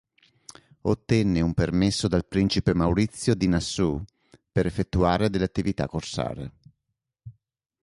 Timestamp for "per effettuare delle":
4.51-5.43